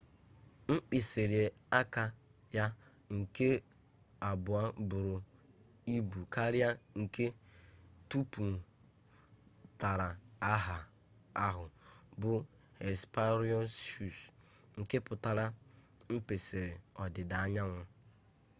mkpisiri 0.71 1.41
aka 1.79 2.05
ya 2.57 2.65
nke 3.17 3.49
abuo 4.29 4.63
buru 4.89 5.15
ibu 5.97 6.19
karia 6.33 6.69
nke 7.01 7.25
tuputara 8.09 10.09
aha 10.53 10.77
ahu 11.47 11.65
bu 12.19 12.31
hesperonychus 12.81 14.17
nke 14.79 14.97
putara 15.07 15.45
nkpisiri 16.13 16.73
odida-anyanwu 17.03 17.81